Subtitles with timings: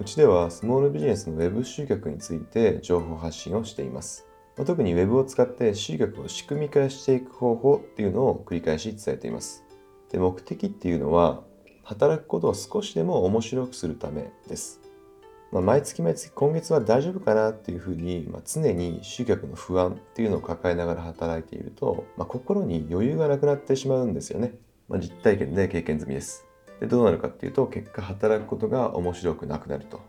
[0.00, 4.26] うちではスモールビジネスの Web 集客について情報発信をしています。
[4.64, 9.62] 特に Web を使って集客を仕組み化していく方法っていうのを繰り返し伝えています。
[10.10, 11.42] で目的っていうのは
[11.84, 14.80] 働くことを少しでも面白くするためです。
[15.52, 24.54] まあ、毎月毎月今月は大丈夫かなっていうふうに、まあ、常に集客の不安っていうのを抱えながら働いていると、まあ、心に余裕がなくなってしまうんですよね。
[24.88, 26.49] ま実体験で経験済みです。
[26.80, 30.00] でどうなるかっていうと結果働くことが面白くなくなると。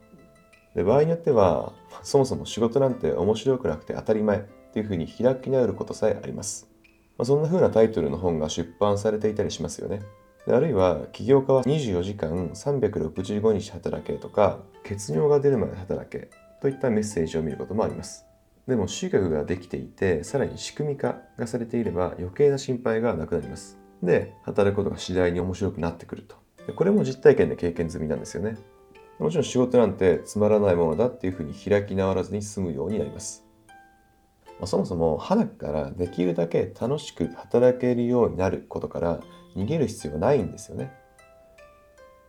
[0.73, 4.41] で場合によってはそもそも仕事なんて面白くなくて当たり前っ
[4.73, 6.69] ていうふうに開き直ることさえあります。
[7.17, 10.01] まそんな風なタイトルの本が出版されていたりしますよね
[10.47, 10.53] で。
[10.53, 16.29] あるいは起業家は24時間365日働けとか血尿が出るまで働け
[16.61, 18.25] といったメッセージを見ることもあります。
[18.67, 23.77] でも集客ができていてさらに仕組み化がされていれば余計な心配がなくなります。
[24.01, 26.40] で働くことが次第に面白くなってくると。
[26.75, 28.57] これも実体験で経験済みなんですよね。
[29.19, 33.45] もちろん仕事なんてつまらないものだっていうふうに開き直らずに済むようになります。
[34.59, 39.19] ま、そもそも花からできるだけ楽しく働けるようになることから
[39.55, 40.93] 逃げる必要はないんですよね。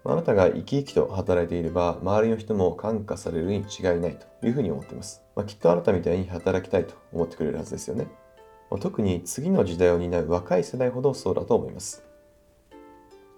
[0.04, 5.22] あなたが生き生きと働いていれば、周りの人も感化されるに違いないというふうに思っています。
[5.36, 8.08] まあ、きっとあなたみたいに働きたいと思ってくれるはずですよね。
[8.70, 12.04] まあ、特に次の時代を担う若い世代ほどそうだと思います。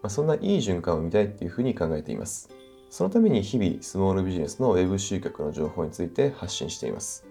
[0.05, 2.51] まあ、そんないい循環を見たいっていうふうに考えています。
[2.91, 7.25] そのために日々、スモールビジネスの Web 集客の情報について発信しています。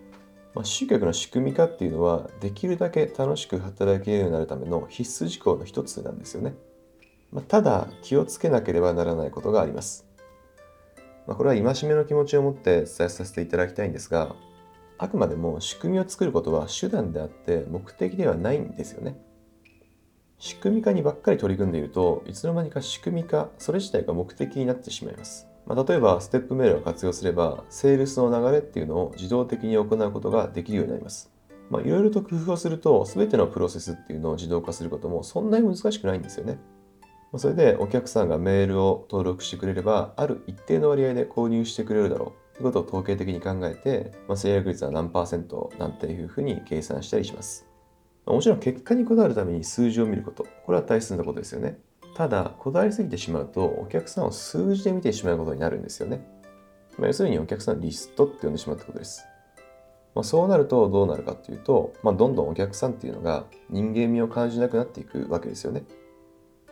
[0.55, 6.55] まあ、集客の仕組み化っていうのは、できるだけ楽しく働けるようになるための必須事項の一つなんですよね。
[7.31, 10.07] まあ、ただ、気をつけなければならないことがあります。
[11.27, 14.35] まあ、これは戒めの気持ちを持って伝えさせていただきたいんですが、
[14.97, 19.15] あくまでも仕組みを作ることは手段であって目的ではないんですよね。
[20.43, 25.47] 仕組み化にばっかり取り組んでいるといつの間にか仕組み化それ自体が目的になってしまいます。
[25.65, 31.31] まあ、例えば、ステップメールを活用すれば、セールスの流れっていうのを自動的に行うことができるようになります。
[31.69, 36.59] まあ、いろいろと工夫をすると、すべてのプロセスっていうのを自動化することもそんなに難しくないんですよね。
[37.31, 47.72] まあ、それで、お客さんがメールを登録してくれれば、ある一定の割合で購入してくれるだろうということを統計的に考えて、まあ、制約率は何パーセントなんていうふうに計算したりします。
[48.25, 51.79] もちろん結果にこだわるために数字を見ること、これは大切なことですよね。
[52.15, 56.25] ただ、こだわりすぎてしまうと、お客さんを数字で見てしまうことになるんですよね。
[56.97, 59.25] まあ、要するにお客さんリストって呼んでしまうってことです。
[60.15, 65.83] まあ、そうなるとどうなるかっていうと、まあ、どんどんお客さんっていうのが人間味を感じなくなっていくわけですよね。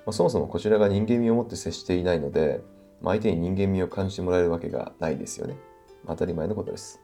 [0.05, 2.61] まあ、そもそもこちらが人間味を持って接していないので、
[3.01, 5.57] まあ、相手に人間味を感じてもらえるわけがないですよね。
[6.07, 7.01] 当たり前のことです。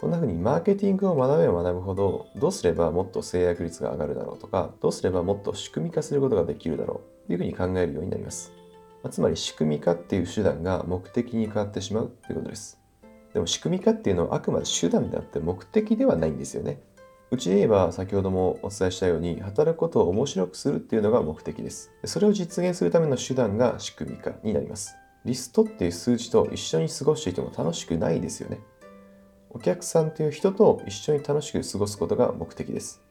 [0.00, 8.52] こんな風にマーケティングを学べば学ぶほど、どうすればもっと制約率が上がるだろうとか、どうすればもっと仕組み化することができるだろうというふうに考えるようになります。
[9.02, 12.78] まつまり仕組み化っていう手段が目的に変わってしまうということです。
[13.32, 16.80] でも仕組み化っていうのはあくまで手段であって目的ではないんですよね。
[17.30, 21.90] うちで言えば先ほどもお伝えしたように働くことを面白くするっていうのが目的です。
[22.04, 24.94] それを実現するための手段が仕組み化になります。
[25.24, 28.60] リストっていう数字と一緒に過ごしていても楽しくないですよね。
[29.56, 33.02] お客さんという人と一緒に楽しく過ごすことが目的です。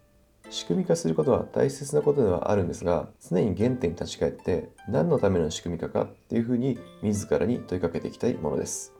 [0.51, 8.94] 仕組み化することは大切なことではあるんですが、常に原点に立ち返って何のための仕組みかかっていうふうに自らに問いかけていきたいものです。